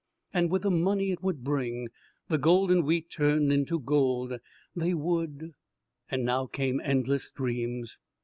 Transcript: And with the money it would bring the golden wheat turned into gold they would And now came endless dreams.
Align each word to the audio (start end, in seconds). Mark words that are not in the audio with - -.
And 0.33 0.49
with 0.49 0.63
the 0.63 0.71
money 0.71 1.11
it 1.11 1.21
would 1.21 1.43
bring 1.43 1.89
the 2.27 2.39
golden 2.39 2.81
wheat 2.83 3.11
turned 3.11 3.53
into 3.53 3.79
gold 3.79 4.39
they 4.75 4.95
would 4.95 5.53
And 6.09 6.25
now 6.25 6.47
came 6.47 6.81
endless 6.83 7.29
dreams. 7.29 7.99